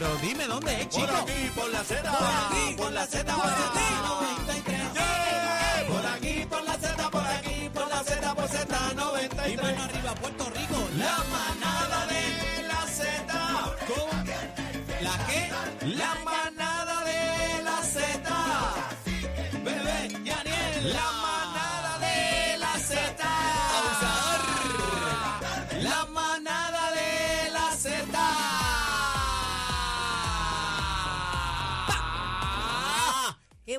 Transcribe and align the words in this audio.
Pero 0.00 0.16
dime 0.22 0.46
dónde 0.46 0.80
es, 0.80 0.88
chico. 0.88 1.06
Por 1.08 1.14
aquí, 1.14 1.50
por 1.54 1.70
la 1.70 1.84
Z. 1.84 2.10
Por 2.10 2.26
aquí, 2.26 2.74
por 2.74 2.90
la 2.90 3.06
Z, 3.06 3.34
por 3.36 3.44
aquí. 3.44 3.60
Z. 4.46 4.94
Yeah. 4.94 5.86
Por 5.88 6.06
aquí, 6.06 6.46
por 6.48 6.64
la 6.64 6.74
Z, 6.78 7.10
por 7.10 7.26
aquí, 7.26 7.68
por 7.68 7.86
la 7.86 8.02
Z, 8.02 8.34
por 8.34 8.44
Y 8.46 8.76
mano 8.86 9.12
Z93. 9.18 9.78
arriba, 9.78 10.14
Puerto 10.14 10.50
Rico. 10.56 10.88
La 10.96 11.18
manada 11.30 12.06
de 12.06 12.62
la 12.66 12.86
Z. 12.86 13.26
¿La 15.02 15.26
qué? 15.26 15.50
La 15.86 16.14
manada 16.24 17.04
de 17.04 17.62
la 17.62 17.82
Z. 17.82 18.24
Bebé, 19.62 20.08
Yaniel. 20.24 20.92
La 20.94 21.19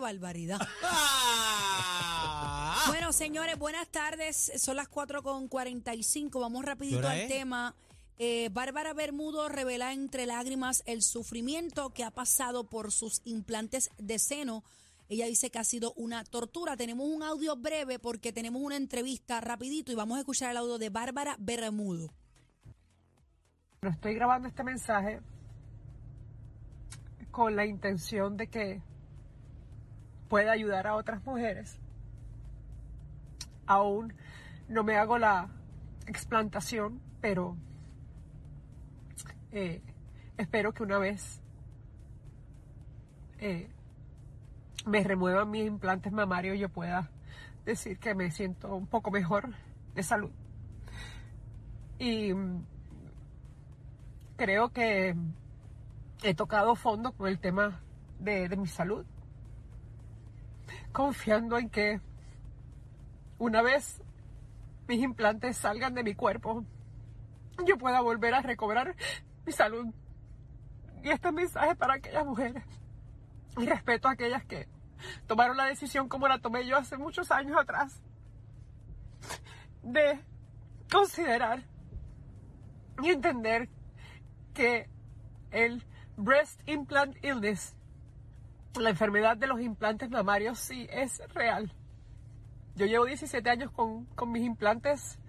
barbaridad! 0.02 0.60
Ah. 2.84 2.86
Bueno, 2.88 3.12
señores, 3.14 3.58
buenas 3.58 3.88
tardes. 3.90 4.52
Son 4.58 4.76
las 4.76 4.88
4 4.88 5.22
con 5.24 5.48
45. 5.48 6.40
Vamos 6.40 6.66
rapidito 6.66 7.00
¿Qué 7.00 7.06
hora 7.06 7.12
al 7.14 7.20
es? 7.22 7.28
tema. 7.28 7.76
Eh, 8.18 8.50
Bárbara 8.52 8.94
Bermudo 8.94 9.50
revela 9.50 9.94
entre 9.94 10.26
lágrimas 10.26 10.84
el 10.86 11.02
sufrimiento 11.02 11.92
que 11.92 12.04
ha 12.04 12.12
pasado 12.12 12.70
por 12.70 12.92
sus 12.92 13.22
implantes 13.26 13.90
de 13.98 14.20
seno. 14.20 14.64
Ella 15.10 15.26
dice 15.26 15.50
que 15.52 15.60
ha 15.60 15.64
sido 15.64 15.94
una 15.96 16.24
tortura. 16.24 16.78
Tenemos 16.78 17.08
un 17.08 17.24
audio 17.24 17.56
breve 17.56 18.00
porque 18.00 18.32
tenemos 18.34 18.62
una 18.62 18.78
entrevista 18.78 19.42
rapidito 19.42 19.92
y 19.92 19.96
vamos 19.96 20.18
a 20.18 20.22
escuchar 20.22 20.52
el 20.52 20.58
audio 20.58 20.78
de 20.78 20.90
Bárbara 20.90 21.36
Bermudo. 21.40 22.14
Bueno, 23.82 23.96
estoy 23.96 24.16
grabando 24.16 24.48
este 24.48 24.64
mensaje 24.64 25.20
con 27.32 27.56
la 27.56 27.66
intención 27.66 28.38
de 28.38 28.48
que 28.48 28.82
pueda 30.32 30.54
ayudar 30.54 30.88
a 30.88 30.96
otras 30.96 31.26
mujeres. 31.26 31.78
Aún 33.68 34.14
no 34.70 34.82
me 34.82 34.96
hago 34.96 35.18
la 35.18 35.50
explantación, 36.08 37.02
pero 37.20 37.58
eh, 39.52 39.82
espero 40.38 40.72
que 40.72 40.84
una 40.84 41.00
vez 41.00 41.42
eh, 43.40 43.68
me 44.86 45.04
remuevan 45.04 45.52
mis 45.52 45.68
implantes 45.68 46.14
mamarios 46.14 46.58
yo 46.58 46.70
pueda 46.70 47.12
decir 47.66 48.00
que 48.00 48.16
me 48.16 48.32
siento 48.32 48.74
un 48.74 48.88
poco 48.88 49.12
mejor 49.12 49.50
de 49.96 50.04
salud. 50.04 50.32
Y 52.00 52.32
creo 54.38 54.70
que 54.70 55.14
he 56.24 56.34
tocado 56.36 56.76
fondo 56.76 57.12
con 57.12 57.28
el 57.28 57.38
tema 57.38 57.82
de, 58.18 58.48
de 58.48 58.56
mi 58.56 58.68
salud, 58.68 59.06
confiando 60.92 61.58
en 61.58 61.70
que 61.70 62.02
una 63.38 63.62
vez 63.62 64.02
mis 64.88 65.02
implantes 65.02 65.58
salgan 65.58 65.94
de 65.94 66.04
mi 66.04 66.16
cuerpo, 66.16 66.64
yo 67.66 67.78
pueda 67.78 68.02
volver 68.02 68.34
a 68.34 68.42
recobrar 68.42 68.96
mi 69.46 69.52
salud. 69.52 69.88
Y 71.04 71.10
este 71.10 71.32
mensaje 71.32 71.76
para 71.76 71.96
aquellas 71.96 72.26
mujeres. 72.26 72.64
Y 73.58 73.66
respeto 73.66 74.08
a 74.08 74.12
aquellas 74.12 74.46
que 74.46 74.68
tomaron 75.28 75.58
la 75.58 75.66
decisión 75.66 76.08
como 76.08 76.28
la 76.28 76.40
tomé 76.40 76.66
yo 76.66 76.78
hace 76.78 76.98
muchos 76.98 77.32
años 77.32 77.58
atrás. 77.60 78.02
De 79.84 80.20
considerar 80.92 81.64
y 83.02 83.10
entender 83.10 83.70
que 84.54 84.90
el 85.50 85.84
breast 86.18 86.62
implant 86.68 87.16
illness, 87.24 87.76
la 88.80 88.90
enfermedad 88.90 89.38
de 89.38 89.48
los 89.48 89.62
implantes 89.62 90.10
mamarios, 90.10 90.60
sí 90.60 90.88
es 90.90 91.22
real. 91.34 91.74
Yo 92.76 92.86
llevo 92.86 93.06
17 93.06 93.50
años 93.50 93.72
con, 93.72 94.06
con 94.16 94.32
mis 94.32 94.44
implantes 94.44 95.20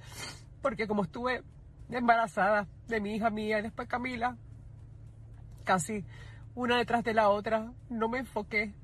porque 0.60 0.86
como 0.86 1.03
estuve 1.03 1.42
embarazada 1.91 2.69
de 2.88 3.00
mi 3.00 3.16
hija 3.16 3.30
mía 3.30 3.58
y 3.58 3.62
después 3.62 3.88
Camila, 3.88 4.36
casi 5.64 6.04
una 6.54 6.78
detrás 6.78 7.03
de 7.04 7.14
la 7.14 7.28
otra, 7.28 7.72
no 7.88 8.08
me 8.08 8.19
enfoqué 8.19 8.75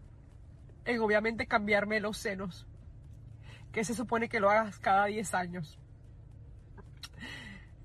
en 0.84 1.00
obviamente 1.00 1.46
cambiarme 1.46 2.00
los 2.00 2.18
senos, 2.18 2.66
que 3.72 3.84
se 3.84 3.94
supone 3.94 4.28
que 4.28 4.40
lo 4.40 4.50
hagas 4.50 4.78
cada 4.78 5.06
10 5.06 5.34
años. 5.34 5.78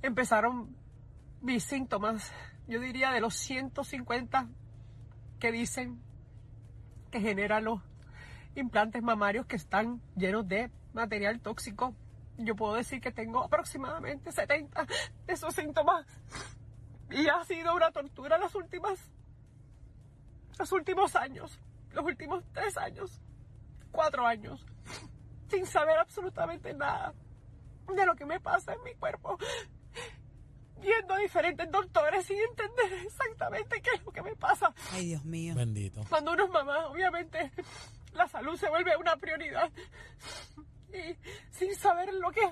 Empezaron 0.01 0.75
mis 1.41 1.63
síntomas, 1.63 2.31
yo 2.67 2.79
diría 2.79 3.11
de 3.11 3.21
los 3.21 3.35
150 3.35 4.47
que 5.39 5.51
dicen 5.51 6.01
que 7.13 7.21
generan 7.21 7.65
los 7.65 7.79
implantes 8.55 9.03
mamarios 9.03 9.45
que 9.45 9.55
están 9.55 10.01
llenos 10.15 10.47
de 10.47 10.71
material 10.93 11.39
tóxico. 11.41 11.93
Yo 12.39 12.55
puedo 12.55 12.73
decir 12.73 13.01
que 13.01 13.11
tengo 13.11 13.43
aproximadamente 13.43 14.31
70 14.31 14.83
de 15.27 15.33
esos 15.33 15.53
síntomas. 15.53 16.07
Y 17.11 17.27
ha 17.27 17.43
sido 17.43 17.75
una 17.75 17.91
tortura 17.91 18.39
las 18.39 18.55
últimas, 18.55 19.11
los 20.57 20.71
últimos 20.71 21.15
años, 21.15 21.59
los 21.91 22.03
últimos 22.03 22.43
tres 22.51 22.75
años, 22.77 23.21
cuatro 23.91 24.25
años, 24.25 24.65
sin 25.49 25.67
saber 25.67 25.99
absolutamente 25.99 26.73
nada 26.73 27.13
de 27.95 28.05
lo 28.07 28.15
que 28.15 28.25
me 28.25 28.39
pasa 28.39 28.73
en 28.73 28.81
mi 28.81 28.95
cuerpo. 28.95 29.37
Diferentes 31.33 31.71
doctores 31.71 32.25
sin 32.27 32.37
entender 32.37 32.93
exactamente 33.03 33.81
qué 33.81 33.89
es 33.95 34.05
lo 34.05 34.11
que 34.11 34.21
me 34.21 34.35
pasa. 34.35 34.71
Ay, 34.91 35.07
Dios 35.07 35.25
mío. 35.25 35.55
Bendito. 35.55 36.03
Cuando 36.07 36.33
uno 36.33 36.45
es 36.45 36.51
mamá, 36.51 36.85
obviamente 36.85 37.51
la 38.13 38.27
salud 38.27 38.55
se 38.55 38.69
vuelve 38.69 38.95
una 38.97 39.15
prioridad. 39.15 39.71
Y 40.93 41.17
sin 41.49 41.73
saber 41.73 42.13
lo 42.13 42.29
que 42.29 42.47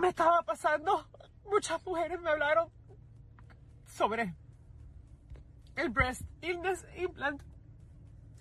me 0.00 0.10
estaba 0.10 0.40
pasando, 0.42 1.04
muchas 1.46 1.84
mujeres 1.84 2.20
me 2.20 2.30
hablaron 2.30 2.70
sobre 3.86 4.32
el 5.74 5.90
breast 5.90 6.22
illness 6.42 6.86
implant, 6.96 7.42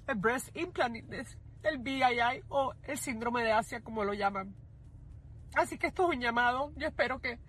el 0.05 0.15
breast 0.15 0.55
implant 0.55 0.95
illness, 0.95 1.39
el 1.63 1.79
BII 1.79 2.43
o 2.49 2.75
el 2.83 2.99
síndrome 2.99 3.41
de 3.41 3.51
Asia, 3.51 3.81
como 3.81 4.03
lo 4.03 4.13
llaman. 4.13 4.55
Así 5.55 5.77
que 5.77 5.87
esto 5.87 6.03
es 6.09 6.15
un 6.17 6.21
llamado. 6.21 6.71
Yo 6.77 6.87
espero 6.87 7.19
que 7.21 7.39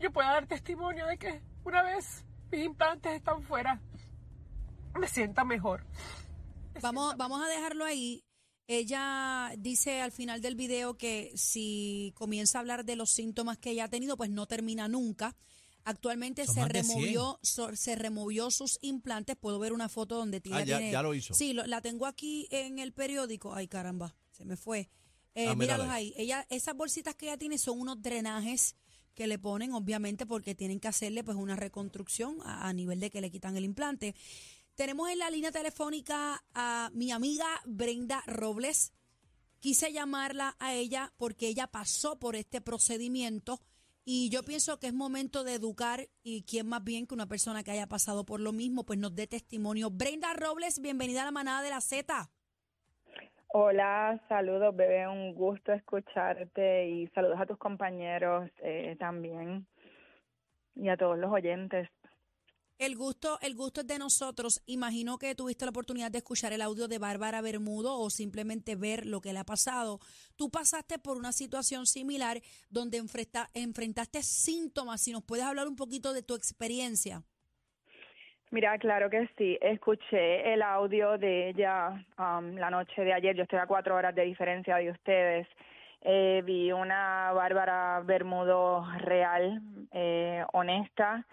yo 0.00 0.12
pueda 0.12 0.32
dar 0.32 0.46
testimonio 0.46 1.06
de 1.06 1.18
que 1.18 1.42
una 1.64 1.82
vez 1.82 2.24
mis 2.52 2.64
implantes 2.64 3.12
están 3.12 3.42
fuera, 3.42 3.80
me 4.98 5.08
sienta 5.08 5.44
mejor. 5.44 5.86
Vamos, 6.80 7.16
vamos 7.16 7.42
a 7.42 7.48
dejarlo 7.48 7.84
ahí. 7.84 8.24
Ella 8.66 9.52
dice 9.58 10.00
al 10.00 10.12
final 10.12 10.40
del 10.40 10.54
video 10.56 10.96
que 10.96 11.32
si 11.36 12.12
comienza 12.16 12.58
a 12.58 12.60
hablar 12.60 12.84
de 12.84 12.96
los 12.96 13.10
síntomas 13.10 13.58
que 13.58 13.70
ella 13.70 13.84
ha 13.84 13.88
tenido, 13.88 14.16
pues 14.16 14.30
no 14.30 14.46
termina 14.46 14.88
nunca. 14.88 15.36
Actualmente 15.84 16.46
Son 16.46 16.54
se 16.54 16.64
removió, 16.68 17.38
so- 17.42 17.76
se 17.76 17.94
removió 17.94 18.50
sus 18.50 18.78
implantes. 18.80 19.36
Puedo 19.36 19.58
ver 19.58 19.74
una 19.74 19.90
foto 19.90 20.16
donde 20.16 20.40
ella 20.42 20.56
Ah, 20.56 20.64
ya- 20.64 20.78
tiene. 20.78 20.92
ya 20.92 21.02
lo 21.02 21.12
hizo. 21.14 21.34
Sí, 21.34 21.52
lo- 21.52 21.66
la 21.66 21.82
tengo 21.82 22.06
aquí 22.06 22.48
en 22.50 22.78
el 22.78 22.92
periódico. 22.94 23.54
Ay, 23.54 23.68
caramba, 23.68 24.16
se 24.30 24.46
me 24.46 24.56
fue. 24.56 24.88
Eh, 25.34 25.48
Ah, 25.48 25.54
míralos 25.54 25.86
mírala 25.86 25.94
ahí. 25.94 26.14
Ella, 26.16 26.46
esas 26.50 26.76
bolsitas 26.76 27.14
que 27.14 27.26
ella 27.26 27.36
tiene 27.36 27.58
son 27.58 27.80
unos 27.80 28.00
drenajes 28.02 28.76
que 29.14 29.26
le 29.26 29.38
ponen, 29.38 29.72
obviamente, 29.72 30.26
porque 30.26 30.54
tienen 30.54 30.80
que 30.80 30.88
hacerle 30.88 31.22
pues 31.24 31.36
una 31.36 31.56
reconstrucción 31.56 32.38
a, 32.42 32.68
a 32.68 32.72
nivel 32.72 33.00
de 33.00 33.10
que 33.10 33.20
le 33.20 33.30
quitan 33.30 33.56
el 33.56 33.64
implante. 33.64 34.14
Tenemos 34.74 35.08
en 35.10 35.20
la 35.20 35.30
línea 35.30 35.52
telefónica 35.52 36.44
a 36.52 36.90
mi 36.94 37.12
amiga 37.12 37.46
Brenda 37.64 38.22
Robles. 38.26 38.92
Quise 39.60 39.92
llamarla 39.92 40.56
a 40.58 40.74
ella 40.74 41.12
porque 41.16 41.46
ella 41.48 41.68
pasó 41.68 42.18
por 42.18 42.34
este 42.36 42.60
procedimiento 42.60 43.60
y 44.04 44.28
yo 44.28 44.42
pienso 44.42 44.78
que 44.78 44.88
es 44.88 44.92
momento 44.92 45.44
de 45.44 45.54
educar 45.54 46.10
y 46.22 46.42
quién 46.42 46.66
más 46.66 46.84
bien 46.84 47.06
que 47.06 47.14
una 47.14 47.26
persona 47.26 47.62
que 47.62 47.70
haya 47.70 47.86
pasado 47.86 48.26
por 48.26 48.40
lo 48.40 48.52
mismo, 48.52 48.84
pues 48.84 48.98
nos 48.98 49.14
dé 49.14 49.26
testimonio. 49.26 49.90
Brenda 49.90 50.34
Robles, 50.34 50.80
bienvenida 50.80 51.22
a 51.22 51.26
la 51.26 51.30
manada 51.30 51.62
de 51.62 51.70
la 51.70 51.80
Z. 51.80 52.30
Hola, 53.56 54.20
saludos, 54.28 54.74
bebé, 54.74 55.06
un 55.06 55.32
gusto 55.32 55.72
escucharte 55.72 56.88
y 56.88 57.06
saludos 57.14 57.38
a 57.40 57.46
tus 57.46 57.56
compañeros 57.56 58.50
eh, 58.58 58.96
también 58.98 59.64
y 60.74 60.88
a 60.88 60.96
todos 60.96 61.16
los 61.16 61.30
oyentes. 61.30 61.88
El 62.80 62.96
gusto, 62.96 63.38
el 63.42 63.54
gusto 63.54 63.82
es 63.82 63.86
de 63.86 64.00
nosotros. 64.00 64.60
Imagino 64.66 65.18
que 65.18 65.36
tuviste 65.36 65.66
la 65.66 65.70
oportunidad 65.70 66.10
de 66.10 66.18
escuchar 66.18 66.52
el 66.52 66.62
audio 66.62 66.88
de 66.88 66.98
Bárbara 66.98 67.42
Bermudo 67.42 67.96
o 67.96 68.10
simplemente 68.10 68.74
ver 68.74 69.06
lo 69.06 69.20
que 69.20 69.32
le 69.32 69.38
ha 69.38 69.44
pasado. 69.44 70.00
Tú 70.34 70.50
pasaste 70.50 70.98
por 70.98 71.16
una 71.16 71.30
situación 71.30 71.86
similar 71.86 72.42
donde 72.70 72.98
enfrenta- 72.98 73.50
enfrentaste 73.54 74.24
síntomas. 74.24 75.00
Si 75.00 75.12
nos 75.12 75.22
puedes 75.22 75.44
hablar 75.44 75.68
un 75.68 75.76
poquito 75.76 76.12
de 76.12 76.24
tu 76.24 76.34
experiencia. 76.34 77.22
Mira, 78.54 78.78
claro 78.78 79.10
que 79.10 79.28
sí, 79.36 79.58
escuché 79.60 80.52
el 80.52 80.62
audio 80.62 81.18
de 81.18 81.48
ella 81.48 81.88
um, 82.16 82.54
la 82.54 82.70
noche 82.70 83.02
de 83.02 83.12
ayer, 83.12 83.34
yo 83.34 83.42
estoy 83.42 83.58
a 83.58 83.66
cuatro 83.66 83.96
horas 83.96 84.14
de 84.14 84.22
diferencia 84.22 84.76
de 84.76 84.92
ustedes. 84.92 85.48
Eh, 86.02 86.40
vi 86.44 86.70
una 86.70 87.32
Bárbara 87.32 88.00
Bermudo 88.04 88.86
real, 88.98 89.60
eh, 89.90 90.44
honesta 90.52 91.26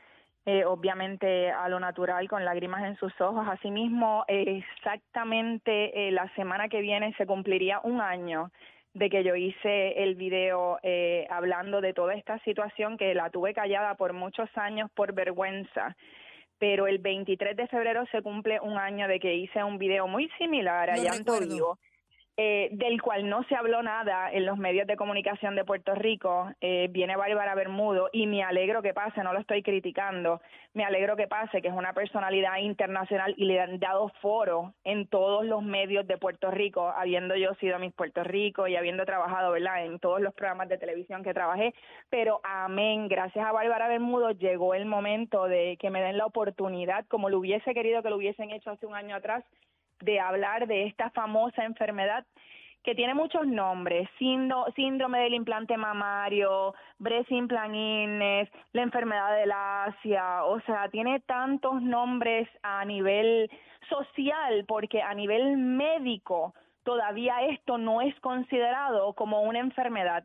eh, 0.48 0.66
obviamente 0.66 1.52
a 1.52 1.70
lo 1.70 1.80
natural, 1.80 2.28
con 2.28 2.44
lágrimas 2.44 2.86
en 2.86 2.96
sus 2.96 3.14
ojos. 3.22 3.48
Asimismo, 3.48 4.26
exactamente 4.28 6.08
eh, 6.08 6.12
la 6.12 6.28
semana 6.34 6.70
que 6.70 6.82
viene 6.82 7.14
se 7.20 7.28
cumpliría 7.28 7.82
un 7.84 8.02
año 8.02 8.50
de 8.96 9.12
que 9.12 9.24
yo 9.24 9.36
hice 9.36 10.04
el 10.04 10.16
video 10.16 10.80
eh, 10.82 11.28
hablando 11.30 11.82
de 11.82 11.94
toda 11.94 12.16
esta 12.16 12.40
situación 12.40 12.98
que 12.98 13.14
la 13.14 13.30
tuve 13.30 13.54
callada 13.54 13.94
por 13.94 14.14
muchos 14.14 14.50
años 14.58 14.90
por 14.96 15.14
vergüenza. 15.14 15.96
Pero 16.62 16.86
el 16.86 17.00
23 17.00 17.58
de 17.58 17.68
febrero 17.68 18.06
se 18.12 18.22
cumple 18.22 18.60
un 18.62 18.78
año 18.78 19.08
de 19.08 19.20
que 19.20 19.34
hice 19.34 19.64
un 19.64 19.80
video 19.80 20.08
muy 20.08 20.30
similar 20.38 20.92
a 20.92 20.96
Lo 20.96 21.02
Llanto 21.02 21.34
recuerdo. 21.34 21.56
Vivo 21.56 21.80
eh, 22.38 22.70
del 22.72 23.02
cual 23.02 23.28
no 23.28 23.44
se 23.44 23.56
habló 23.56 23.84
nada 23.84 24.32
en 24.32 24.46
los 24.46 24.58
medios 24.58 24.88
de 24.88 24.96
comunicación 24.96 25.56
de 25.56 25.66
Puerto 25.66 25.94
Rico. 25.96 26.50
Eh, 26.62 26.88
viene 26.90 27.18
Bárbara 27.18 27.56
Bermudo 27.56 28.10
y 28.14 28.26
me 28.26 28.42
alegro 28.42 28.82
que 28.82 28.94
pase, 28.94 29.22
no 29.22 29.34
lo 29.34 29.40
estoy 29.40 29.62
criticando, 29.62 30.42
me 30.74 30.86
alegro 30.86 31.16
que 31.18 31.28
pase, 31.28 31.62
que 31.62 31.68
es 31.68 31.74
una 31.74 31.94
personalidad 31.94 32.58
internacional 32.58 33.34
y 33.38 33.46
le 33.46 33.60
han 33.60 33.80
dado 33.80 34.10
foro 34.22 34.74
en 34.86 35.08
todos 35.08 35.46
los 35.46 35.62
medios 35.62 36.08
de 36.08 36.18
Puerto 36.18 36.52
Rico, 36.52 36.94
habiendo 36.96 37.36
yo 37.36 37.54
sido 37.56 37.78
Miss 37.80 37.94
Puerto 37.94 38.24
Rico 38.24 38.68
y 38.68 38.76
habiendo 38.76 39.06
trabajado, 39.06 39.52
¿verdad?, 39.52 39.86
en 39.86 40.00
todos 40.00 40.22
los 40.22 40.34
programas 40.34 40.70
de 40.70 40.78
televisión 40.78 41.24
que 41.24 41.34
trabajé. 41.34 41.74
Pero 42.10 42.40
amén, 42.44 43.10
gracias 43.10 43.46
a 43.46 43.52
Bárbara 43.52 43.90
Bermudo 43.90 44.32
llegó 44.32 44.74
el 44.74 44.86
momento 44.86 45.48
de 45.48 45.78
que 45.80 45.90
me 45.90 46.02
den 46.02 46.18
la 46.18 46.26
oportunidad, 46.26 47.06
como 47.08 47.30
lo 47.30 47.40
hubiese 47.40 47.74
querido 47.74 48.02
que 48.02 48.10
lo 48.10 48.16
hubiesen 48.16 48.52
hecho 48.52 48.72
hace 48.72 48.86
un 48.86 48.96
año 48.96 49.16
atrás, 49.16 49.44
de 50.02 50.20
hablar 50.20 50.68
de 50.68 50.86
esta 50.86 51.10
famosa 51.12 51.64
enfermedad 51.64 52.26
que 52.84 52.96
tiene 52.96 53.14
muchos 53.14 53.46
nombres, 53.46 54.10
síndrome 54.18 55.20
del 55.20 55.36
implante 55.36 55.78
mamario, 55.78 56.74
breast 56.98 57.32
implant 57.32 57.76
illness, 57.76 58.50
la 58.74 58.82
enfermedad 58.82 59.36
del 59.36 59.52
Asia, 59.52 60.44
o 60.46 60.60
sea, 60.62 60.90
tiene 60.90 61.20
tantos 61.20 61.82
nombres 61.82 62.50
a 62.64 62.84
nivel 62.86 63.52
social, 63.88 64.66
porque 64.68 65.02
a 65.02 65.14
nivel 65.14 65.58
médico 65.58 66.56
todavía 66.84 67.42
esto 67.44 67.78
no 67.78 68.02
es 68.02 68.20
considerado 68.20 69.14
como 69.14 69.42
una 69.42 69.60
enfermedad. 69.60 70.24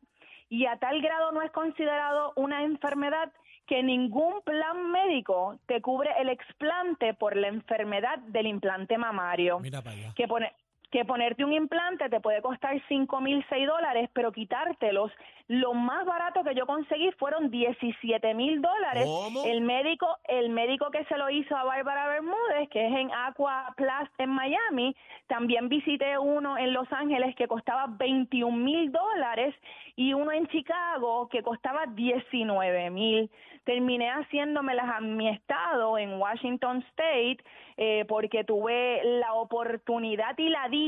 Y 0.48 0.66
a 0.66 0.76
tal 0.78 1.02
grado 1.02 1.32
no 1.32 1.42
es 1.42 1.50
considerado 1.50 2.32
una 2.36 2.62
enfermedad 2.62 3.30
que 3.66 3.82
ningún 3.82 4.40
plan 4.42 4.90
médico 4.90 5.58
te 5.66 5.80
cubre 5.80 6.10
el 6.20 6.28
explante 6.28 7.14
por 7.14 7.36
la 7.36 7.48
enfermedad 7.48 8.18
del 8.28 8.46
implante 8.46 8.96
mamario 8.96 9.58
Mira 9.60 9.82
para 9.82 9.96
allá. 9.96 10.12
que, 10.14 10.28
pone- 10.28 10.52
que 10.96 11.04
ponerte 11.04 11.44
un 11.44 11.52
implante 11.52 12.08
te 12.08 12.20
puede 12.20 12.40
costar 12.40 12.80
cinco 12.88 13.20
mil, 13.20 13.44
seis 13.50 13.66
dólares, 13.66 14.08
pero 14.14 14.32
quitártelos, 14.32 15.12
lo 15.46 15.74
más 15.74 16.06
barato 16.06 16.42
que 16.42 16.54
yo 16.54 16.64
conseguí 16.64 17.12
fueron 17.18 17.50
17 17.50 18.32
mil 18.32 18.62
dólares. 18.62 19.06
El 19.44 19.60
médico, 19.60 20.16
el 20.26 20.48
médico 20.48 20.90
que 20.90 21.04
se 21.04 21.18
lo 21.18 21.28
hizo 21.28 21.54
a 21.54 21.64
Bárbara 21.64 22.08
Bermúdez, 22.08 22.70
que 22.70 22.86
es 22.86 22.94
en 22.94 23.10
Aqua 23.12 23.74
Plus 23.76 24.08
en 24.16 24.30
Miami, 24.30 24.96
también 25.26 25.68
visité 25.68 26.16
uno 26.16 26.56
en 26.56 26.72
Los 26.72 26.90
Ángeles 26.90 27.36
que 27.36 27.46
costaba 27.46 27.88
21 27.88 28.56
mil 28.56 28.90
dólares 28.90 29.54
y 29.96 30.14
uno 30.14 30.32
en 30.32 30.46
Chicago 30.46 31.28
que 31.28 31.42
costaba 31.42 31.84
19 31.88 32.88
mil. 32.88 33.30
Terminé 33.64 34.08
haciéndomelas 34.10 34.88
a 34.88 35.00
mi 35.00 35.28
estado 35.28 35.98
en 35.98 36.20
Washington 36.20 36.84
State 36.90 37.38
eh, 37.76 38.04
porque 38.08 38.44
tuve 38.44 39.02
la 39.04 39.34
oportunidad 39.34 40.38
y 40.38 40.48
la 40.48 40.68
dicha 40.68 40.85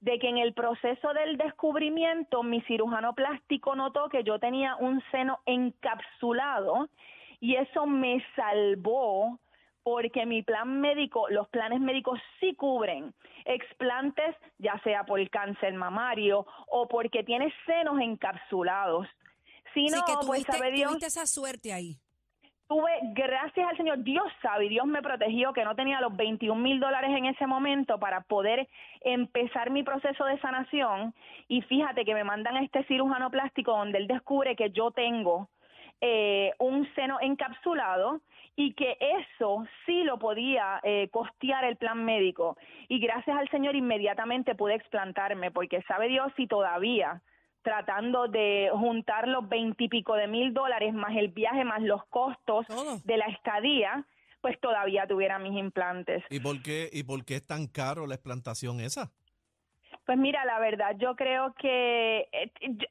de 0.00 0.18
que 0.18 0.28
en 0.28 0.38
el 0.38 0.52
proceso 0.52 1.12
del 1.14 1.36
descubrimiento 1.36 2.42
mi 2.42 2.60
cirujano 2.62 3.14
plástico 3.14 3.74
notó 3.74 4.08
que 4.08 4.24
yo 4.24 4.38
tenía 4.38 4.76
un 4.76 5.02
seno 5.10 5.40
encapsulado 5.46 6.88
y 7.40 7.56
eso 7.56 7.86
me 7.86 8.24
salvó 8.34 9.38
porque 9.82 10.26
mi 10.26 10.42
plan 10.42 10.80
médico, 10.80 11.28
los 11.28 11.48
planes 11.48 11.80
médicos 11.80 12.18
sí 12.40 12.54
cubren 12.56 13.14
explantes, 13.44 14.34
ya 14.58 14.80
sea 14.82 15.04
por 15.04 15.20
el 15.20 15.30
cáncer 15.30 15.72
mamario 15.74 16.44
o 16.66 16.88
porque 16.88 17.22
tienes 17.22 17.52
senos 17.64 18.00
encapsulados. 18.00 19.06
Si 19.74 19.86
no, 19.86 20.04
que 20.04 20.14
pues 20.14 20.26
tuviste, 20.26 20.52
sabe 20.52 20.72
Dios 20.72 20.88
tuviste 20.88 21.06
esa 21.06 21.26
suerte 21.26 21.72
ahí. 21.72 22.00
Tuve, 22.68 22.90
gracias 23.14 23.68
al 23.68 23.76
Señor, 23.76 24.02
Dios 24.02 24.26
sabe, 24.42 24.68
Dios 24.68 24.86
me 24.86 25.02
protegió 25.02 25.52
que 25.52 25.64
no 25.64 25.74
tenía 25.74 26.00
los 26.00 26.16
21 26.16 26.60
mil 26.60 26.80
dólares 26.80 27.10
en 27.16 27.26
ese 27.26 27.46
momento 27.46 27.98
para 27.98 28.22
poder 28.22 28.68
empezar 29.02 29.70
mi 29.70 29.82
proceso 29.82 30.24
de 30.24 30.38
sanación. 30.40 31.14
Y 31.48 31.62
fíjate 31.62 32.04
que 32.04 32.14
me 32.14 32.24
mandan 32.24 32.56
a 32.56 32.62
este 32.62 32.84
cirujano 32.84 33.30
plástico 33.30 33.72
donde 33.72 33.98
él 33.98 34.06
descubre 34.06 34.56
que 34.56 34.70
yo 34.70 34.90
tengo 34.90 35.48
eh, 36.00 36.52
un 36.58 36.86
seno 36.94 37.18
encapsulado 37.20 38.20
y 38.56 38.72
que 38.74 38.96
eso 39.00 39.64
sí 39.84 40.02
lo 40.02 40.18
podía 40.18 40.80
eh, 40.82 41.08
costear 41.10 41.64
el 41.64 41.76
plan 41.76 42.04
médico. 42.04 42.56
Y 42.88 42.98
gracias 42.98 43.36
al 43.36 43.48
Señor 43.50 43.76
inmediatamente 43.76 44.54
pude 44.54 44.74
explantarme, 44.74 45.50
porque 45.50 45.82
sabe 45.82 46.08
Dios 46.08 46.32
si 46.36 46.46
todavía 46.46 47.20
tratando 47.66 48.28
de 48.28 48.70
juntar 48.72 49.26
los 49.26 49.48
veintipico 49.48 50.14
de 50.14 50.28
mil 50.28 50.54
dólares 50.54 50.94
más 50.94 51.16
el 51.16 51.28
viaje 51.28 51.64
más 51.64 51.82
los 51.82 52.04
costos 52.06 52.64
Todo. 52.68 52.98
de 53.04 53.16
la 53.16 53.26
estadía, 53.26 54.06
pues 54.40 54.58
todavía 54.60 55.04
tuviera 55.08 55.40
mis 55.40 55.58
implantes. 55.58 56.22
¿Y 56.30 56.38
por 56.38 56.62
qué, 56.62 56.88
y 56.92 57.02
por 57.02 57.24
qué 57.24 57.34
es 57.36 57.46
tan 57.46 57.66
caro 57.66 58.06
la 58.06 58.14
explantación 58.14 58.78
esa? 58.78 59.10
Pues 60.04 60.16
mira, 60.16 60.44
la 60.44 60.60
verdad, 60.60 60.94
yo 60.96 61.16
creo 61.16 61.52
que, 61.54 62.28
eh, 62.30 62.52
yo- 62.60 62.86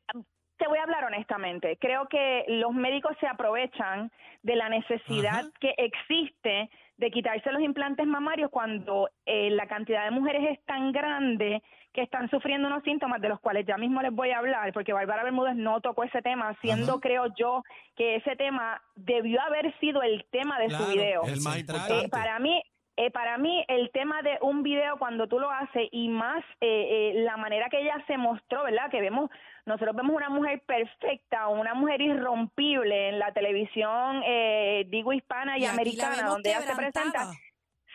te 0.57 0.67
voy 0.67 0.79
a 0.79 0.83
hablar 0.83 1.05
honestamente, 1.05 1.77
creo 1.79 2.07
que 2.09 2.43
los 2.49 2.73
médicos 2.73 3.15
se 3.21 3.27
aprovechan 3.27 4.11
de 4.43 4.55
la 4.57 4.67
necesidad 4.67 5.39
Ajá. 5.39 5.51
que 5.61 5.73
existe 5.77 6.69
de 6.97 7.11
quitarse 7.11 7.51
los 7.51 7.61
implantes 7.61 8.07
mamarios 8.07 8.49
cuando 8.49 9.09
eh, 9.25 9.49
la 9.51 9.67
cantidad 9.67 10.05
de 10.05 10.11
mujeres 10.11 10.43
es 10.51 10.65
tan 10.65 10.91
grande 10.91 11.61
que 11.95 12.01
están 12.01 12.29
sufriendo 12.29 12.67
unos 12.67 12.83
síntomas 12.83 13.21
de 13.21 13.29
los 13.29 13.39
cuales 13.39 13.65
ya 13.65 13.77
mismo 13.77 14.01
les 14.01 14.13
voy 14.13 14.31
a 14.31 14.39
hablar, 14.39 14.73
porque 14.73 14.91
Bárbara 14.91 15.23
Bermúdez 15.23 15.55
no 15.55 15.79
tocó 15.79 16.03
ese 16.03 16.21
tema, 16.21 16.53
siendo 16.61 16.93
Ajá. 16.93 17.01
creo 17.01 17.27
yo 17.37 17.63
que 17.95 18.15
ese 18.15 18.35
tema 18.35 18.81
debió 18.95 19.41
haber 19.41 19.73
sido 19.79 20.01
el 20.01 20.25
tema 20.29 20.59
de 20.59 20.67
Claro, 20.67 20.85
su 20.85 20.91
video. 20.91 21.21
El 21.23 21.41
más. 21.41 21.57
Eh, 21.57 22.09
para 22.09 22.37
mí, 22.39 22.61
eh, 22.97 23.11
para 23.11 23.37
mí 23.37 23.65
el 23.67 23.91
tema 23.91 24.21
de 24.21 24.37
un 24.41 24.63
video 24.63 24.97
cuando 24.97 25.27
tú 25.27 25.39
lo 25.39 25.49
haces 25.49 25.87
y 25.91 26.07
más 26.07 26.43
eh, 26.61 27.11
eh, 27.11 27.13
la 27.23 27.37
manera 27.37 27.69
que 27.69 27.81
ella 27.81 28.03
se 28.07 28.17
mostró, 28.17 28.63
¿verdad? 28.63 28.89
Que 28.89 29.01
vemos, 29.01 29.29
nosotros 29.65 29.95
vemos 29.95 30.15
una 30.15 30.29
mujer 30.29 30.61
perfecta, 30.65 31.47
una 31.49 31.73
mujer 31.73 32.01
irrompible 32.01 33.09
en 33.09 33.19
la 33.19 33.33
televisión, 33.33 34.21
eh, 34.25 34.85
digo 34.87 35.11
hispana 35.11 35.57
y, 35.57 35.65
americana, 35.65 36.29
donde 36.29 36.49
ella 36.49 36.61
se 36.61 36.75
presenta. 36.75 37.31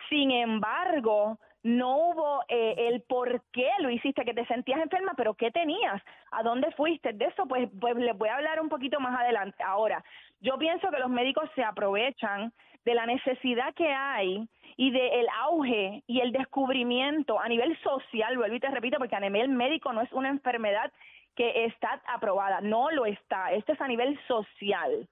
Sin 0.09 0.31
embargo, 0.31 1.39
no 1.63 1.95
hubo 1.95 2.43
eh, 2.47 2.75
el 2.89 3.01
por 3.01 3.43
qué 3.51 3.69
lo 3.79 3.89
hiciste, 3.89 4.25
que 4.25 4.33
te 4.33 4.45
sentías 4.45 4.81
enferma, 4.81 5.13
pero 5.15 5.35
¿qué 5.35 5.51
tenías? 5.51 6.01
¿A 6.31 6.41
dónde 6.43 6.71
fuiste? 6.71 7.13
De 7.13 7.25
eso, 7.25 7.45
pues, 7.47 7.69
pues 7.79 7.95
les 7.95 8.17
voy 8.17 8.29
a 8.29 8.35
hablar 8.35 8.59
un 8.59 8.69
poquito 8.69 8.99
más 8.99 9.19
adelante. 9.19 9.63
Ahora, 9.63 10.03
yo 10.39 10.57
pienso 10.57 10.89
que 10.89 10.99
los 10.99 11.09
médicos 11.09 11.49
se 11.55 11.63
aprovechan 11.63 12.51
de 12.85 12.95
la 12.95 13.05
necesidad 13.05 13.73
que 13.73 13.87
hay 13.87 14.47
y 14.77 14.91
del 14.91 15.27
auge 15.41 16.03
y 16.07 16.21
el 16.21 16.31
descubrimiento 16.31 17.39
a 17.39 17.47
nivel 17.47 17.77
social, 17.81 18.37
vuelvo 18.37 18.55
y 18.55 18.59
te 18.59 18.69
repito, 18.69 18.97
porque 18.97 19.15
a 19.15 19.19
nivel 19.19 19.49
médico 19.49 19.93
no 19.93 20.01
es 20.01 20.11
una 20.13 20.29
enfermedad 20.29 20.91
que 21.35 21.65
está 21.65 22.01
aprobada, 22.07 22.61
no 22.61 22.91
lo 22.91 23.05
está, 23.05 23.51
esto 23.51 23.73
es 23.73 23.81
a 23.81 23.87
nivel 23.87 24.19
social 24.27 25.07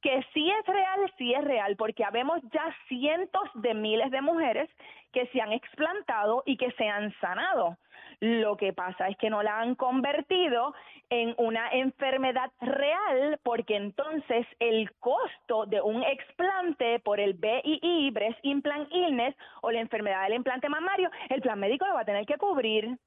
que 0.00 0.24
sí 0.32 0.48
es 0.50 0.66
real, 0.66 1.12
sí 1.18 1.34
es 1.34 1.44
real, 1.44 1.76
porque 1.76 2.04
habemos 2.04 2.40
ya 2.52 2.74
cientos 2.86 3.42
de 3.54 3.74
miles 3.74 4.10
de 4.10 4.20
mujeres 4.20 4.70
que 5.12 5.26
se 5.28 5.40
han 5.40 5.52
explantado 5.52 6.42
y 6.46 6.56
que 6.56 6.70
se 6.72 6.88
han 6.88 7.12
sanado. 7.20 7.76
Lo 8.20 8.56
que 8.56 8.72
pasa 8.72 9.08
es 9.08 9.16
que 9.16 9.30
no 9.30 9.42
la 9.42 9.60
han 9.60 9.76
convertido 9.76 10.74
en 11.08 11.34
una 11.38 11.70
enfermedad 11.70 12.50
real, 12.60 13.38
porque 13.44 13.76
entonces 13.76 14.46
el 14.58 14.90
costo 14.98 15.66
de 15.66 15.80
un 15.80 16.02
explante 16.02 16.98
por 17.00 17.20
el 17.20 17.34
BII, 17.34 18.10
Breast 18.10 18.38
Implant 18.42 18.92
Illness, 18.92 19.36
o 19.62 19.70
la 19.70 19.80
enfermedad 19.80 20.24
del 20.24 20.34
implante 20.34 20.68
mamario, 20.68 21.10
el 21.28 21.40
plan 21.40 21.60
médico 21.60 21.86
lo 21.86 21.94
va 21.94 22.00
a 22.00 22.04
tener 22.04 22.26
que 22.26 22.36
cubrir. 22.38 22.98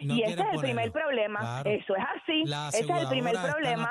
No 0.00 0.14
y 0.14 0.22
ese 0.22 0.40
es 0.40 0.52
el 0.52 0.60
primer 0.60 0.92
problema. 0.92 1.40
Claro. 1.40 1.70
Eso 1.70 1.96
es 1.96 2.04
así. 2.16 2.42
Ese 2.42 2.92
es 2.92 3.02
el 3.02 3.08
primer 3.08 3.34
problema. 3.34 3.90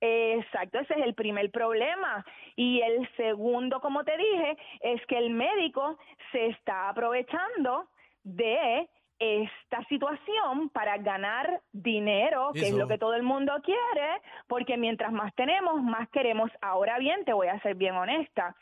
Exacto, 0.00 0.78
ese 0.78 0.94
es 0.94 1.04
el 1.04 1.14
primer 1.14 1.50
problema. 1.50 2.24
Y 2.56 2.80
el 2.80 3.08
segundo, 3.16 3.80
como 3.80 4.04
te 4.04 4.16
dije, 4.16 4.56
es 4.80 5.04
que 5.06 5.18
el 5.18 5.30
médico 5.30 5.98
se 6.32 6.46
está 6.46 6.88
aprovechando 6.88 7.88
de 8.22 8.88
esta 9.18 9.84
situación 9.84 10.68
para 10.70 10.96
ganar 10.98 11.60
dinero, 11.72 12.50
que 12.52 12.68
es 12.68 12.74
lo 12.74 12.86
que 12.86 12.98
todo 12.98 13.14
el 13.14 13.22
mundo 13.22 13.52
quiere, 13.64 14.20
porque 14.46 14.76
mientras 14.76 15.12
más 15.12 15.34
tenemos, 15.34 15.82
más 15.82 16.08
queremos. 16.10 16.50
Ahora 16.60 16.98
bien, 16.98 17.24
te 17.24 17.32
voy 17.32 17.48
a 17.48 17.60
ser 17.60 17.74
bien 17.74 17.94
honesta. 17.94 18.54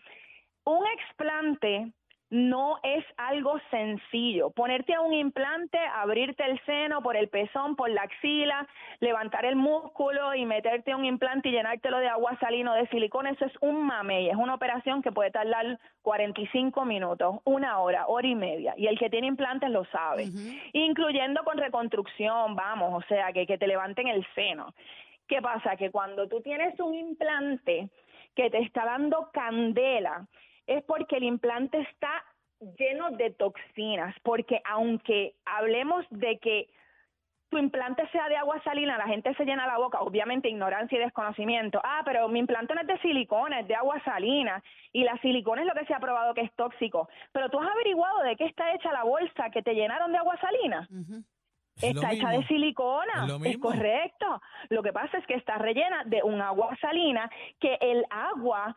Un 0.65 0.87
explante 0.87 1.93
no 2.31 2.79
es 2.83 3.05
algo 3.17 3.61
sencillo. 3.71 4.51
Ponerte 4.51 4.99
un 4.99 5.13
implante, 5.13 5.79
abrirte 5.79 6.45
el 6.45 6.61
seno 6.65 7.01
por 7.01 7.17
el 7.17 7.29
pezón, 7.29 7.77
por 7.77 7.89
la 7.89 8.03
axila, 8.03 8.67
levantar 9.01 9.45
el 9.45 9.55
músculo 9.55 10.35
y 10.35 10.45
meterte 10.45 10.95
un 10.95 11.05
implante 11.05 11.49
y 11.49 11.53
llenártelo 11.53 11.99
de 11.99 12.09
agua 12.09 12.37
salina 12.41 12.73
o 12.73 12.75
de 12.75 12.89
silicona, 12.89 13.31
eso 13.31 13.45
es 13.45 13.53
un 13.61 13.87
mamey. 13.87 14.29
Es 14.29 14.37
una 14.37 14.55
operación 14.55 15.03
que 15.03 15.13
puede 15.13 15.31
tardar 15.31 15.79
45 16.03 16.85
minutos, 16.85 17.37
una 17.45 17.79
hora, 17.79 18.07
hora 18.09 18.27
y 18.27 18.35
media. 18.35 18.75
Y 18.77 18.89
el 18.89 18.99
que 18.99 19.09
tiene 19.09 19.29
implantes 19.29 19.71
lo 19.71 19.85
sabe. 19.87 20.27
Incluyendo 20.73 21.45
con 21.45 21.59
reconstrucción, 21.59 22.57
vamos, 22.57 23.05
o 23.05 23.07
sea, 23.07 23.33
que, 23.33 23.47
que 23.47 23.59
te 23.59 23.69
levanten 23.69 24.09
el 24.09 24.27
seno. 24.35 24.75
¿Qué 25.29 25.41
pasa? 25.41 25.77
Que 25.77 25.91
cuando 25.91 26.29
tú 26.29 26.41
tienes 26.41 26.79
un 26.81 26.95
implante 26.95 27.89
que 28.35 28.51
te 28.51 28.59
está 28.59 28.85
dando 28.85 29.31
candela, 29.33 30.27
es 30.67 30.83
porque 30.85 31.17
el 31.17 31.25
implante 31.25 31.81
está 31.81 32.25
lleno 32.79 33.11
de 33.11 33.31
toxinas, 33.31 34.15
porque 34.23 34.61
aunque 34.65 35.35
hablemos 35.45 36.05
de 36.11 36.39
que 36.39 36.69
tu 37.49 37.59
implante 37.59 38.09
sea 38.11 38.29
de 38.29 38.37
agua 38.37 38.61
salina, 38.65 38.99
la 38.99 39.07
gente 39.07 39.33
se 39.35 39.45
llena 39.45 39.67
la 39.67 39.79
boca, 39.79 40.01
obviamente 40.01 40.49
ignorancia 40.49 40.99
y 40.99 41.01
desconocimiento. 41.01 41.81
Ah, 41.85 42.03
pero 42.05 42.29
mi 42.29 42.41
implante 42.41 42.75
no 42.75 42.81
es 42.81 42.87
de 42.87 42.99
silicona, 42.99 43.61
es 43.61 43.69
de 43.69 43.75
agua 43.75 44.03
salina. 44.05 44.63
Y 44.93 45.05
la 45.05 45.17
silicona 45.19 45.63
es 45.63 45.69
lo 45.69 45.75
que 45.75 45.87
se 45.87 45.95
ha 45.95 46.01
probado 46.01 46.35
que 46.35 46.41
es 46.41 46.53
tóxico. 46.55 47.09
Pero 47.33 47.49
tú 47.49 47.61
has 47.61 47.71
averiguado 47.71 48.23
de 48.23 48.37
qué 48.37 48.47
está 48.47 48.75
hecha 48.75 48.93
la 48.93 49.05
bolsa 49.05 49.51
que 49.51 49.63
te 49.63 49.75
llenaron 49.75 50.11
de 50.11 50.19
agua 50.19 50.37
salina. 50.41 50.89
Está 51.81 52.13
hecha 52.13 52.31
de 52.31 52.47
silicona, 52.47 53.27
Es 53.45 53.55
es 53.55 53.59
correcto. 53.59 54.41
Lo 54.71 54.83
que 54.83 54.93
pasa 54.93 55.19
es 55.19 55.27
que 55.27 55.35
está 55.35 55.59
rellena 55.59 56.05
de 56.05 56.23
un 56.23 56.41
agua 56.41 56.77
salina 56.81 57.31
que 57.61 57.77
el 57.81 58.05
agua, 58.11 58.77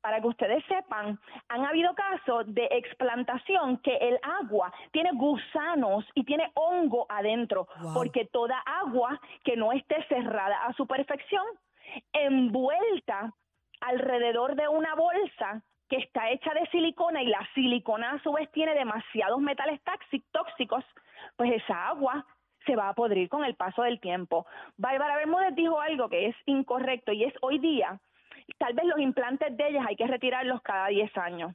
para 0.00 0.20
que 0.20 0.28
ustedes 0.28 0.64
sepan, 0.66 1.18
han 1.48 1.64
habido 1.66 1.94
casos 1.94 2.44
de 2.54 2.66
explantación 2.70 3.78
que 3.78 3.96
el 3.96 4.18
agua 4.22 4.72
tiene 4.92 5.10
gusanos 5.12 6.04
y 6.14 6.24
tiene 6.24 6.50
hongo 6.54 7.06
adentro, 7.08 7.66
Wow. 7.82 7.94
porque 7.94 8.26
toda 8.26 8.58
agua 8.60 9.20
que 9.44 9.56
no 9.56 9.72
esté 9.72 10.02
cerrada 10.04 10.64
a 10.64 10.72
su 10.74 10.86
perfección, 10.86 11.44
envuelta 12.12 13.32
alrededor 13.80 14.54
de 14.54 14.68
una 14.68 14.94
bolsa 14.94 15.62
que 15.88 15.96
está 15.96 16.30
hecha 16.30 16.52
de 16.54 16.66
silicona 16.68 17.22
y 17.22 17.26
la 17.26 17.46
silicona 17.54 18.12
a 18.12 18.22
su 18.22 18.32
vez 18.32 18.50
tiene 18.52 18.74
demasiados 18.74 19.40
metales 19.40 19.80
tóxicos, 20.30 20.84
pues 21.36 21.52
esa 21.52 21.88
agua 21.88 22.24
se 22.64 22.76
va 22.76 22.90
a 22.90 22.94
podrir 22.94 23.28
con 23.28 23.44
el 23.44 23.56
paso 23.56 23.82
del 23.82 23.98
tiempo. 24.00 24.46
Bárbara 24.76 25.16
Bermúdez 25.16 25.54
dijo 25.54 25.80
algo 25.80 26.08
que 26.08 26.26
es 26.26 26.36
incorrecto 26.46 27.10
y 27.12 27.24
es 27.24 27.34
hoy 27.40 27.58
día, 27.58 27.98
tal 28.58 28.74
vez 28.74 28.84
los 28.86 28.98
implantes 28.98 29.56
de 29.56 29.68
ellas 29.68 29.84
hay 29.88 29.96
que 29.96 30.06
retirarlos 30.06 30.60
cada 30.62 30.88
10 30.88 31.10
años. 31.18 31.54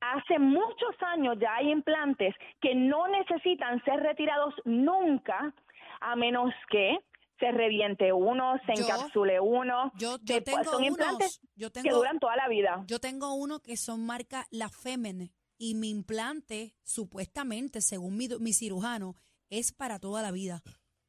Hace 0.00 0.38
muchos 0.38 0.94
años 1.14 1.36
ya 1.40 1.54
hay 1.56 1.70
implantes 1.70 2.34
que 2.60 2.74
no 2.74 3.08
necesitan 3.08 3.82
ser 3.84 4.00
retirados 4.00 4.54
nunca, 4.64 5.54
a 6.00 6.16
menos 6.16 6.52
que 6.70 6.98
se 7.40 7.50
reviente 7.52 8.12
uno, 8.12 8.58
se 8.66 8.74
Yo- 8.74 8.82
encapsule 8.84 9.40
uno. 9.40 9.92
Yo, 9.98 10.18
yo 10.22 10.42
tengo 10.42 10.64
son 10.64 10.84
implantes 10.84 11.40
unos, 11.58 11.72
que 11.82 11.90
duran 11.90 12.18
toda 12.18 12.36
la 12.36 12.48
vida. 12.48 12.84
yo 12.86 12.98
tengo 12.98 13.34
uno 13.34 13.60
que 13.60 13.76
son 13.76 14.04
marca 14.06 14.46
La 14.50 14.68
Femen 14.68 15.30
y 15.56 15.74
mi 15.74 15.90
implante, 15.90 16.74
supuestamente, 16.82 17.80
según 17.80 18.16
mi, 18.16 18.28
mi 18.40 18.52
cirujano, 18.52 19.14
es 19.50 19.72
para 19.72 19.98
toda 19.98 20.22
la 20.22 20.30
vida. 20.30 20.62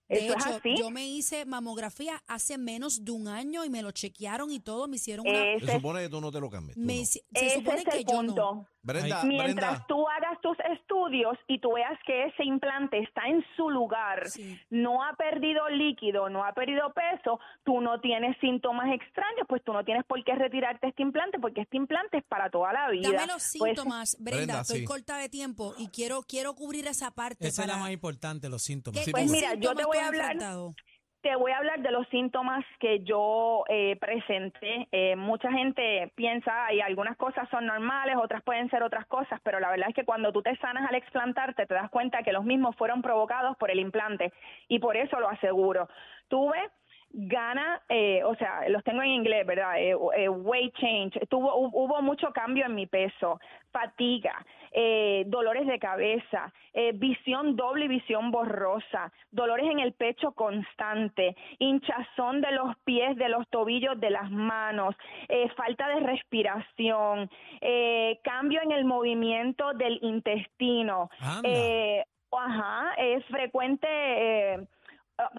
De 0.09 0.25
¿Eso 0.25 0.35
es 0.37 0.45
hecho, 0.45 0.55
así? 0.57 0.75
yo 0.77 0.89
me 0.89 1.07
hice 1.07 1.45
mamografía 1.45 2.21
hace 2.27 2.57
menos 2.57 3.05
de 3.05 3.11
un 3.11 3.27
año 3.27 3.63
y 3.63 3.69
me 3.69 3.81
lo 3.81 3.91
chequearon 3.91 4.51
y 4.51 4.59
todo, 4.59 4.87
me 4.87 4.97
hicieron 4.97 5.27
una... 5.27 5.53
Ese, 5.53 5.65
Se 5.67 5.73
supone 5.73 6.01
que 6.01 6.09
tú 6.09 6.19
no 6.19 6.31
te 6.31 6.39
lo 6.39 6.49
cambies. 6.49 6.75
me 6.77 6.99
no. 6.99 7.05
se 7.05 7.21
supone 7.55 7.77
es 7.77 7.85
que 7.85 8.03
yo 8.03 8.17
punto. 8.17 8.35
no. 8.35 8.67
Brenda, 8.81 9.23
Mientras 9.23 9.55
Brenda, 9.55 9.85
tú 9.87 10.07
hagas 10.07 10.28
tus 10.41 10.58
estudios 10.72 11.38
y 11.48 11.60
tú 11.60 11.74
veas 11.74 11.98
que 12.05 12.25
ese 12.25 12.43
implante 12.43 13.00
está 13.00 13.27
en 13.27 13.43
su 13.55 13.69
lugar, 13.69 14.27
Sí. 14.29 14.60
no 14.69 15.03
ha 15.03 15.13
perdido 15.15 15.67
líquido, 15.69 16.29
no 16.29 16.43
ha 16.46 16.53
perdido 16.53 16.91
peso, 16.93 17.39
tú 17.63 17.81
no 17.81 18.00
tienes 18.01 18.38
síntomas 18.39 18.91
extraños, 18.93 19.46
pues 19.48 19.63
tú 19.63 19.74
no 19.74 19.84
tienes 19.84 20.05
por 20.05 20.24
qué 20.24 20.36
retirarte 20.36 20.88
este 20.88 21.01
implante 21.01 21.39
porque 21.39 21.62
este 21.62 21.77
implante 21.77 22.17
es 22.17 22.24
para 22.25 22.50
toda 22.50 22.74
la 22.74 22.89
vida. 22.89 23.10
Dame 23.12 23.27
los 23.27 23.55
Pues, 23.58 23.75
síntomas, 23.75 24.17
Brenda, 24.19 24.38
Brenda, 24.38 24.62
estoy 24.62 24.79
sí. 24.79 24.86
corta 24.86 25.17
de 25.17 25.29
tiempo 25.29 25.74
y 25.77 25.88
quiero 25.89 26.22
quiero 26.24 26.53
cubrir 26.55 26.88
esa 26.88 27.12
parte 27.12 27.48
Esa 27.48 27.62
es 27.63 27.67
la 27.67 27.77
más 27.77 27.91
importante, 27.91 28.50
los 28.50 28.62
síntomas. 28.63 29.00
¿Qué- 29.00 29.05
Sí, 29.05 29.12
qué 29.12 29.19
Pues 29.19 29.31
mira, 29.31 29.53
yo 29.55 29.74
te 29.75 29.84
voy 29.86 29.98
a 29.98 30.08
hablar- 30.08 30.31
enfrentado? 30.34 30.74
Te 31.21 31.35
voy 31.35 31.51
a 31.51 31.57
hablar 31.57 31.81
de 31.81 31.91
los 31.91 32.07
síntomas 32.07 32.63
que 32.79 33.03
yo 33.03 33.65
eh, 33.67 33.97
presenté. 33.99 34.88
Eh, 34.93 35.17
mucha 35.17 35.51
gente 35.51 36.13
piensa, 36.15 36.71
y 36.71 36.79
algunas 36.79 37.17
cosas 37.17 37.49
son 37.49 37.65
normales, 37.65 38.15
otras 38.15 38.41
pueden 38.41 38.69
ser 38.69 38.83
otras 38.83 39.05
cosas, 39.05 39.41
pero 39.43 39.59
la 39.59 39.69
verdad 39.69 39.89
es 39.89 39.95
que 39.95 40.05
cuando 40.05 40.31
tú 40.31 40.41
te 40.41 40.55
sanas 40.57 40.88
al 40.88 40.95
explantarte, 40.95 41.65
te 41.65 41.73
das 41.73 41.89
cuenta 41.89 42.23
que 42.23 42.31
los 42.31 42.45
mismos 42.45 42.73
fueron 42.77 43.01
provocados 43.01 43.57
por 43.57 43.69
el 43.69 43.79
implante. 43.79 44.31
Y 44.69 44.79
por 44.79 44.95
eso 44.95 45.19
lo 45.19 45.27
aseguro. 45.27 45.89
Tuve 46.29 46.69
gana, 47.11 47.81
eh, 47.89 48.23
o 48.23 48.35
sea, 48.35 48.69
los 48.69 48.83
tengo 48.83 49.01
en 49.01 49.09
inglés, 49.09 49.45
¿verdad? 49.45 49.79
Eh, 49.79 49.95
eh, 50.17 50.29
weight 50.29 50.73
change, 50.77 51.19
tuvo, 51.27 51.53
hu- 51.55 51.71
hubo 51.73 52.01
mucho 52.01 52.31
cambio 52.31 52.65
en 52.65 52.75
mi 52.75 52.85
peso, 52.85 53.39
fatiga, 53.71 54.45
eh, 54.71 55.23
dolores 55.27 55.65
de 55.65 55.79
cabeza, 55.79 56.53
eh, 56.73 56.91
visión 56.93 57.55
doble 57.55 57.85
y 57.85 57.87
visión 57.87 58.29
borrosa, 58.29 59.11
dolores 59.31 59.65
en 59.71 59.79
el 59.79 59.93
pecho 59.93 60.31
constante, 60.33 61.35
hinchazón 61.57 62.41
de 62.41 62.51
los 62.51 62.77
pies, 62.85 63.15
de 63.17 63.29
los 63.29 63.47
tobillos, 63.49 63.99
de 63.99 64.11
las 64.11 64.29
manos, 64.29 64.95
eh, 65.27 65.49
falta 65.57 65.87
de 65.87 66.01
respiración, 66.01 67.29
eh, 67.61 68.19
cambio 68.23 68.61
en 68.61 68.71
el 68.71 68.85
movimiento 68.85 69.73
del 69.73 69.97
intestino, 70.03 71.09
eh, 71.43 72.03
ajá, 72.31 72.93
es 72.97 73.25
frecuente 73.25 73.87
eh, 73.89 74.67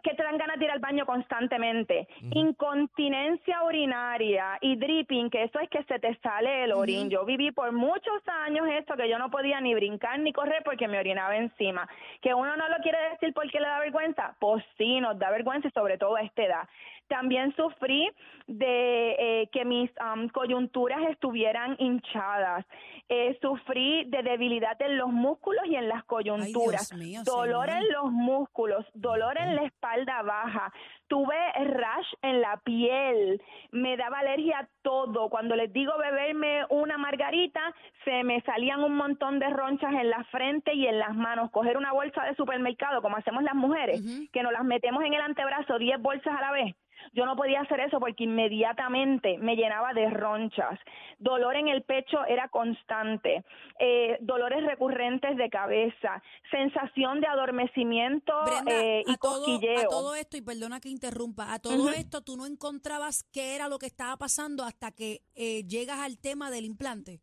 que 0.02 0.14
te 0.14 0.22
dan 0.22 0.38
ganas 0.38 0.58
de 0.58 0.64
ir 0.66 0.70
al 0.70 0.78
baño 0.78 1.06
constantemente, 1.06 2.08
incontinencia 2.32 3.62
urinaria 3.62 4.58
y 4.60 4.76
dripping, 4.76 5.30
que 5.30 5.44
eso 5.44 5.58
es 5.60 5.68
que 5.68 5.82
se 5.84 5.99
te 5.99 6.14
sale 6.16 6.64
el 6.64 6.72
orín. 6.72 7.10
Yo 7.10 7.25
viví 7.25 7.50
por 7.52 7.72
muchos 7.72 8.22
años 8.46 8.66
esto 8.68 8.96
que 8.96 9.08
yo 9.08 9.18
no 9.18 9.30
podía 9.30 9.60
ni 9.60 9.75
brincar 9.75 10.18
ni 10.18 10.32
correr 10.32 10.62
porque 10.64 10.88
me 10.88 10.99
orinaba 10.99 11.37
encima. 11.37 11.88
Que 12.20 12.34
uno 12.34 12.56
no 12.56 12.68
lo 12.68 12.76
quiere 12.82 12.99
decir 13.10 13.32
porque 13.34 13.60
le 13.60 13.66
da 13.66 13.80
vergüenza, 13.80 14.37
pues 14.38 14.64
sí, 14.76 15.00
nos 15.00 15.18
da 15.18 15.30
vergüenza 15.30 15.68
y 15.68 15.72
sobre 15.72 15.99
todo 15.99 16.16
a 16.16 16.22
esta 16.22 16.42
edad. 16.42 16.68
También 17.11 17.52
sufrí 17.57 18.09
de 18.47 19.17
eh, 19.19 19.49
que 19.52 19.64
mis 19.64 19.90
am, 19.99 20.29
coyunturas 20.29 21.00
estuvieran 21.11 21.75
hinchadas. 21.81 22.64
Eh, 23.09 23.37
sufrí 23.43 24.05
de 24.05 24.23
debilidad 24.23 24.81
en 24.81 24.97
los 24.97 25.09
músculos 25.09 25.64
y 25.67 25.75
en 25.75 25.88
las 25.88 26.05
coyunturas. 26.05 26.95
Mío, 26.95 27.23
dolor 27.25 27.69
señor. 27.69 27.83
en 27.83 27.93
los 27.93 28.12
músculos, 28.12 28.87
dolor 28.95 29.38
en 29.40 29.57
la 29.57 29.64
espalda 29.64 30.23
baja. 30.23 30.73
Tuve 31.09 31.35
rash 31.64 32.07
en 32.23 32.40
la 32.40 32.59
piel. 32.59 33.43
Me 33.73 33.97
daba 33.97 34.21
alergia 34.21 34.61
a 34.61 34.69
todo. 34.83 35.29
Cuando 35.31 35.57
les 35.57 35.73
digo 35.73 35.93
beberme 35.99 36.64
una 36.71 36.97
margarita, 36.97 37.75
se 38.05 38.23
me 38.23 38.40
salían 38.43 38.85
un 38.85 38.95
montón 38.95 39.40
de 39.40 39.50
ronchas 39.50 39.93
en 39.95 40.11
la 40.11 40.23
frente 40.31 40.75
y 40.75 40.87
en 40.87 41.00
las 41.00 41.17
manos. 41.17 41.50
Coger 41.50 41.76
una 41.76 41.93
bolsa 41.93 42.23
de 42.23 42.37
supermercado, 42.37 43.02
como 43.02 43.17
hacemos 43.17 43.43
las 43.43 43.57
mujeres, 43.57 44.00
que 44.33 44.45
nos 44.45 44.52
las 44.52 44.62
metemos 44.62 45.02
en 45.02 45.14
el 45.14 45.21
antebrazo, 45.21 45.76
10 45.76 46.00
bolsas 46.00 46.38
a 46.38 46.40
la 46.40 46.52
vez. 46.52 46.76
Yo 47.12 47.26
no 47.26 47.37
podía 47.37 47.61
hacer 47.61 47.80
eso 47.80 47.99
porque 48.00 48.25
inmediatamente 48.25 49.38
me 49.38 49.57
llenaba 49.57 49.92
de 49.92 50.11
ronchas. 50.11 50.78
Dolor 51.19 51.57
en 51.57 51.69
el 51.69 51.83
pecho 51.83 52.25
era 52.26 52.49
constante. 52.49 53.45
Eh, 53.78 54.19
dolores 54.21 54.64
recurrentes 54.64 55.37
de 55.37 55.50
cabeza. 55.50 56.23
Sensación 56.50 57.21
de 57.21 57.26
adormecimiento 57.26 58.33
Brenda, 58.45 58.73
eh, 58.73 59.02
y 59.07 59.12
a, 59.12 59.16
todo, 59.16 59.45
cosquilleo. 59.45 59.78
a 59.78 59.88
todo 59.88 60.14
esto, 60.14 60.37
y 60.37 60.42
perdona 60.42 60.80
que 60.80 60.88
interrumpa, 60.88 61.52
a 61.52 61.59
todo 61.59 61.90
esto 61.90 62.23
tú 62.23 62.37
no 62.37 62.47
encontrabas 62.47 63.25
qué 63.33 63.54
era 63.54 63.69
lo 63.69 63.78
que 63.78 63.87
estaba 63.87 64.16
pasando 64.16 64.64
hasta 64.64 64.92
que 64.92 65.23
eh, 65.35 65.64
llegas 65.66 66.00
al 66.00 66.19
tema 66.19 66.50
del 66.50 66.64
implante. 66.64 67.21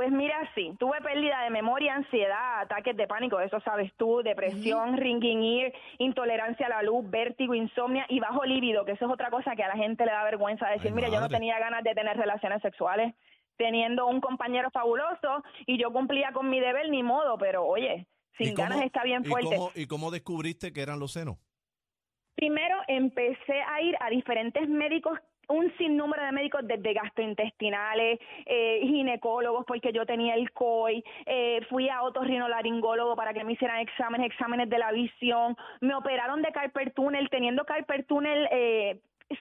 Pues 0.00 0.12
mira, 0.12 0.50
sí, 0.54 0.74
tuve 0.78 0.98
pérdida 1.02 1.42
de 1.44 1.50
memoria, 1.50 1.94
ansiedad, 1.94 2.60
ataques 2.62 2.96
de 2.96 3.06
pánico, 3.06 3.38
eso 3.38 3.60
sabes 3.60 3.92
tú, 3.98 4.22
depresión, 4.22 4.96
ringing 4.96 5.42
ear, 5.42 5.74
intolerancia 5.98 6.64
a 6.64 6.68
la 6.70 6.82
luz, 6.82 7.04
vértigo, 7.10 7.54
insomnia 7.54 8.06
y 8.08 8.18
bajo 8.18 8.42
líbido, 8.46 8.86
que 8.86 8.92
eso 8.92 9.04
es 9.04 9.12
otra 9.12 9.28
cosa 9.28 9.54
que 9.54 9.62
a 9.62 9.68
la 9.68 9.76
gente 9.76 10.06
le 10.06 10.12
da 10.12 10.24
vergüenza 10.24 10.66
decir, 10.70 10.86
Ay, 10.86 10.94
mira, 10.94 11.08
yo 11.10 11.20
no 11.20 11.28
tenía 11.28 11.58
ganas 11.58 11.84
de 11.84 11.92
tener 11.94 12.16
relaciones 12.16 12.62
sexuales 12.62 13.14
teniendo 13.58 14.06
un 14.06 14.22
compañero 14.22 14.70
fabuloso 14.70 15.44
y 15.66 15.76
yo 15.76 15.92
cumplía 15.92 16.32
con 16.32 16.48
mi 16.48 16.60
deber, 16.60 16.88
ni 16.88 17.02
modo, 17.02 17.36
pero 17.36 17.66
oye, 17.66 18.06
¿Y 18.38 18.46
sin 18.46 18.54
cómo- 18.56 18.70
ganas 18.70 18.86
está 18.86 19.02
bien 19.02 19.20
¿y 19.26 19.28
fuerte. 19.28 19.54
cómo, 19.54 19.70
¿Y 19.74 19.86
cómo 19.86 20.10
descubriste 20.10 20.72
que 20.72 20.80
eran 20.80 20.98
los 20.98 21.12
senos? 21.12 21.36
Primero 22.36 22.78
empecé 22.88 23.60
a 23.68 23.82
ir 23.82 23.94
a 24.00 24.08
diferentes 24.08 24.66
médicos, 24.66 25.18
un 25.50 25.72
sinnúmero 25.76 26.24
de 26.24 26.32
médicos 26.32 26.60
desde 26.64 26.92
gastrointestinales, 26.94 28.18
eh, 28.46 28.80
ginecólogos 28.82 29.64
porque 29.66 29.92
yo 29.92 30.06
tenía 30.06 30.34
el 30.34 30.50
COI, 30.52 31.04
eh, 31.26 31.60
fui 31.68 31.88
a 31.88 32.02
otorrinolaringólogo 32.02 33.16
para 33.16 33.32
que 33.34 33.44
me 33.44 33.52
hicieran 33.52 33.80
exámenes, 33.80 34.30
exámenes 34.32 34.68
de 34.70 34.78
la 34.78 34.92
visión, 34.92 35.56
me 35.80 35.94
operaron 35.94 36.42
de 36.42 36.52
carpal 36.52 36.92
tunnel, 36.92 37.28
teniendo 37.30 37.64
carpal 37.64 38.04
tunnel 38.04 38.48
eh, 38.50 38.98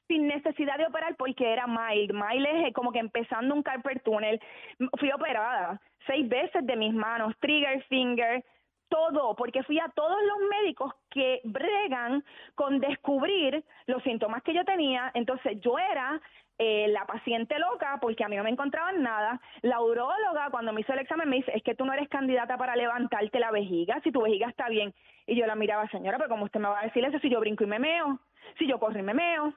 sin 0.08 0.28
necesidad 0.28 0.78
de 0.78 0.86
operar 0.86 1.16
porque 1.16 1.51
era 1.51 1.66
mild. 1.66 2.13
Mild 2.13 2.46
es 2.46 2.68
eh, 2.68 2.74
como 2.74 2.92
que 2.92 3.00
empezando 3.00 3.56
un 3.56 3.63
carpal 3.63 4.01
tunnel. 4.01 4.39
M- 4.80 4.89
Fui 5.00 5.12
operada 5.12 5.80
seis 6.06 6.28
veces 6.28 6.66
de 6.66 6.75
mis 6.75 6.94
manos, 6.94 7.34
trigger 7.39 7.84
finger, 7.86 8.44
todo, 8.89 9.36
porque 9.36 9.63
fui 9.63 9.79
a 9.79 9.89
todos 9.89 10.17
los 10.24 10.50
médicos 10.50 10.93
que 11.10 11.41
bregan 11.43 12.24
con 12.55 12.79
descubrir 12.79 13.63
los 13.86 14.03
síntomas 14.03 14.43
que 14.43 14.53
yo 14.53 14.65
tenía. 14.65 15.12
Entonces 15.13 15.60
yo 15.62 15.77
era 15.77 16.19
eh, 16.58 16.88
la 16.89 17.05
paciente 17.05 17.58
loca 17.58 18.00
porque 18.01 18.24
a 18.24 18.27
mí 18.27 18.36
no 18.36 18.43
me 18.43 18.50
encontraban 18.50 19.01
nada. 19.01 19.39
La 19.62 19.79
uróloga 19.79 20.50
cuando 20.51 20.74
me 20.74 20.81
hizo 20.81 20.91
el 20.91 21.00
examen 21.00 21.29
me 21.29 21.38
dice, 21.38 21.53
es 21.55 21.63
que 21.63 21.75
tú 21.75 21.86
no 21.86 21.93
eres 21.93 22.10
candidata 22.10 22.58
para 22.58 22.75
levantarte 22.75 23.39
la 23.39 23.51
vejiga, 23.51 24.01
si 24.03 24.12
tu 24.12 24.22
vejiga 24.22 24.50
está 24.50 24.67
bien. 24.67 24.93
Y 25.25 25.36
yo 25.36 25.46
la 25.46 25.55
miraba, 25.55 25.88
señora, 25.89 26.17
pero 26.17 26.29
¿cómo 26.29 26.46
usted 26.46 26.60
me 26.60 26.67
va 26.67 26.81
a 26.81 26.84
decir 26.84 27.05
eso 27.05 27.19
si 27.19 27.29
yo 27.29 27.39
brinco 27.39 27.63
y 27.63 27.67
me 27.67 27.79
meo? 27.79 28.19
Si 28.58 28.67
yo 28.67 28.79
corro 28.79 29.00
y 29.00 29.03
me 29.03 29.13
meo. 29.13 29.53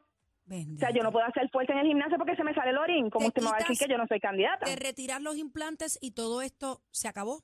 O 0.49 0.79
sea, 0.79 0.91
yo 0.91 1.03
no 1.03 1.13
puedo 1.13 1.25
hacer 1.25 1.49
fuerza 1.51 1.73
en 1.73 1.79
el 1.79 1.87
gimnasio 1.87 2.19
porque 2.19 2.37
se 2.37 2.45
me 2.45 2.53
sale 2.53 2.71
el 2.71 2.79
orín. 2.79 3.11
¿Cómo 3.11 3.31
Te 3.31 3.41
usted 3.41 3.43
me 3.43 3.51
va 3.51 3.57
a 3.57 3.59
decir 3.61 3.79
que 3.79 3.91
yo 3.91 3.97
no 3.97 4.07
soy 4.07 4.21
candidata? 4.21 4.67
De 4.67 4.77
retirar 4.77 5.23
los 5.23 5.37
implantes 5.37 5.99
y 6.03 6.13
todo 6.13 6.43
esto 6.43 6.83
se 6.91 7.09
acabó. 7.09 7.43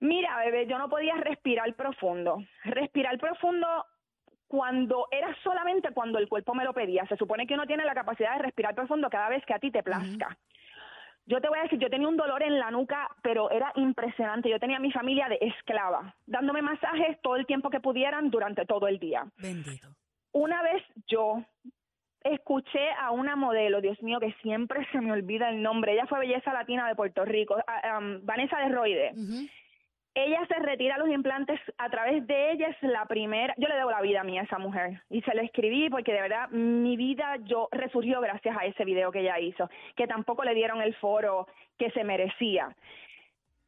Mira, 0.00 0.36
bebé, 0.38 0.66
yo 0.66 0.78
no 0.78 0.88
podía 0.88 1.14
respirar 1.14 1.72
profundo. 1.74 2.38
Respirar 2.64 3.18
profundo 3.18 3.66
cuando 4.46 5.08
era 5.10 5.34
solamente 5.42 5.92
cuando 5.92 6.18
el 6.18 6.28
cuerpo 6.28 6.54
me 6.54 6.64
lo 6.64 6.72
pedía. 6.72 7.06
Se 7.06 7.16
supone 7.16 7.46
que 7.46 7.54
uno 7.54 7.66
tiene 7.66 7.84
la 7.84 7.94
capacidad 7.94 8.36
de 8.36 8.42
respirar 8.42 8.74
profundo 8.74 9.08
cada 9.10 9.28
vez 9.28 9.44
que 9.44 9.54
a 9.54 9.58
ti 9.58 9.70
te 9.70 9.82
plazca. 9.82 10.36
Yo 11.28 11.40
te 11.40 11.48
voy 11.48 11.58
a 11.58 11.62
decir, 11.62 11.80
yo 11.80 11.90
tenía 11.90 12.06
un 12.06 12.16
dolor 12.16 12.42
en 12.44 12.56
la 12.56 12.70
nuca, 12.70 13.08
pero 13.20 13.50
era 13.50 13.72
impresionante. 13.74 14.48
Yo 14.48 14.60
tenía 14.60 14.76
a 14.76 14.80
mi 14.80 14.92
familia 14.92 15.28
de 15.28 15.38
esclava, 15.40 16.14
dándome 16.24 16.62
masajes 16.62 17.20
todo 17.20 17.34
el 17.34 17.46
tiempo 17.46 17.68
que 17.68 17.80
pudieran 17.80 18.30
durante 18.30 18.64
todo 18.64 18.86
el 18.86 19.00
día. 19.00 19.26
Bendito. 19.36 19.88
Una 20.30 20.62
vez 20.62 20.84
yo 21.08 21.42
escuché 22.22 22.90
a 23.00 23.10
una 23.10 23.34
modelo, 23.34 23.80
Dios 23.80 24.00
mío, 24.02 24.20
que 24.20 24.32
siempre 24.42 24.86
se 24.92 25.00
me 25.00 25.10
olvida 25.10 25.48
el 25.48 25.62
nombre. 25.62 25.94
Ella 25.94 26.06
fue 26.06 26.20
belleza 26.20 26.52
latina 26.52 26.86
de 26.86 26.94
Puerto 26.94 27.24
Rico, 27.24 27.56
um, 27.56 28.24
Vanessa 28.24 28.58
de 28.60 28.68
Roide. 28.68 29.12
Ella 30.18 30.40
se 30.48 30.54
retira 30.60 30.96
los 30.96 31.10
implantes 31.10 31.60
a 31.76 31.90
través 31.90 32.26
de 32.26 32.52
ella 32.52 32.68
es 32.68 32.82
la 32.82 33.04
primera, 33.04 33.52
yo 33.58 33.68
le 33.68 33.74
debo 33.74 33.90
la 33.90 34.00
vida 34.00 34.22
a 34.22 34.24
mí 34.24 34.38
a 34.38 34.44
esa 34.44 34.58
mujer 34.58 35.02
y 35.10 35.20
se 35.20 35.34
lo 35.34 35.42
escribí 35.42 35.90
porque 35.90 36.14
de 36.14 36.22
verdad 36.22 36.48
mi 36.48 36.96
vida 36.96 37.36
yo 37.44 37.68
resurgió 37.70 38.22
gracias 38.22 38.56
a 38.58 38.64
ese 38.64 38.86
video 38.86 39.12
que 39.12 39.20
ella 39.20 39.38
hizo, 39.38 39.68
que 39.94 40.06
tampoco 40.06 40.42
le 40.42 40.54
dieron 40.54 40.80
el 40.80 40.94
foro 40.94 41.46
que 41.76 41.90
se 41.90 42.02
merecía. 42.02 42.74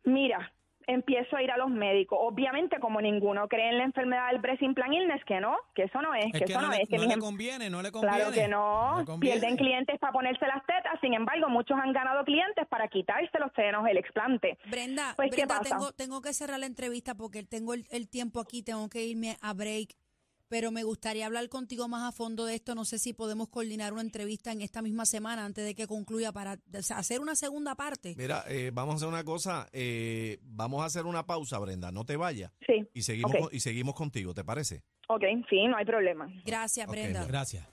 Mira, 0.05 0.51
empiezo 0.89 1.37
a 1.37 1.43
ir 1.43 1.51
a 1.51 1.57
los 1.59 1.69
médicos, 1.69 2.19
obviamente 2.21 2.81
como 2.81 3.01
ninguno 3.01 3.47
cree 3.47 3.69
en 3.69 3.79
la 3.79 3.85
enfermedad 3.85 4.31
del 4.33 4.41
breast 4.41 4.63
implant 4.63 4.95
illness, 4.95 5.23
que 5.27 5.39
no, 5.39 5.57
que 5.75 5.83
eso 5.85 6.01
no 6.01 6.15
es, 6.15 6.25
Es 6.27 6.33
que, 6.33 6.39
que 6.47 6.53
eso 6.53 6.61
no, 6.63 6.69
no, 6.69 6.73
le, 6.75 6.83
es, 6.83 6.89
que 6.89 6.97
no 6.97 7.05
le 7.05 7.13
em- 7.15 7.21
conviene, 7.21 7.71
no 7.71 7.83
le 7.83 7.93
conviene. 7.93 8.17
Claro 8.17 8.33
que 8.33 8.49
no, 8.49 9.21
pierden 9.21 9.57
clientes 9.57 9.99
para 10.01 10.13
ponerse 10.15 10.47
las 10.47 10.65
tetas, 10.65 10.99
sin 11.03 11.13
embargo 11.13 11.49
muchos 11.51 11.79
han 11.79 11.93
ganado 11.93 12.25
clientes 12.25 12.67
para 12.69 12.89
quitarse 12.89 13.39
los 13.39 13.53
senos, 13.55 13.87
el 13.87 13.99
explante. 13.99 14.59
Brenda, 14.65 15.13
Pues, 15.15 15.31
¿qué 15.31 15.45
Brenda 15.45 15.59
pasa? 15.59 15.77
tengo, 15.77 15.93
tengo 15.93 16.23
que 16.23 16.33
cerrar 16.33 16.59
la 16.59 16.67
entrevista 16.67 17.15
porque 17.15 17.45
tengo 17.45 17.75
el, 17.75 17.87
el 17.91 18.09
tiempo 18.09 18.41
aquí, 18.41 18.63
tengo 18.63 18.89
que 18.89 19.05
irme 19.05 19.37
a 19.43 19.53
break. 19.53 19.91
Pero 20.49 20.71
me 20.71 20.83
gustaría 20.83 21.27
hablar 21.27 21.49
contigo 21.49 21.89
más 21.89 22.09
a 22.09 22.13
fondo 22.13 22.45
de 22.45 22.55
esto. 22.55 22.75
No 22.75 22.85
sé 22.85 22.99
si 22.99 23.13
podemos 23.13 23.49
coordinar 23.49 23.93
una 23.93 24.03
entrevista 24.03 24.53
en 24.53 24.63
esta 24.63 24.83
misma 24.83 25.07
semana 25.07 25.45
antes 25.45 25.65
de 25.65 25.75
que 25.75 25.87
concluya 25.87 26.33
para 26.33 26.59
hacer 26.95 27.21
una 27.21 27.35
segunda 27.35 27.75
parte. 27.75 28.15
Mira, 28.17 28.45
eh, 28.49 28.71
vamos 28.73 28.95
a 28.95 28.97
hacer 28.97 29.09
una 29.09 29.25
cosa. 29.25 29.69
eh, 29.73 30.39
vamos 30.43 30.83
a 30.83 30.87
hacer 30.87 31.07
una 31.07 31.27
pausa, 31.27 31.59
Brenda. 31.59 31.93
No 31.93 32.05
te 32.05 32.17
vayas. 32.17 32.53
Sí, 32.67 32.87
Y 32.95 33.03
seguimos, 33.03 33.53
y 33.53 33.61
seguimos 33.61 33.95
contigo, 33.95 34.35
¿te 34.35 34.45
parece? 34.45 34.83
ok, 35.09 35.23
sí, 35.49 35.67
no 35.67 35.77
hay 35.77 35.85
problema. 35.85 36.29
Gracias. 36.45 36.87
Brenda. 36.87 37.25
Gracias. 37.27 37.67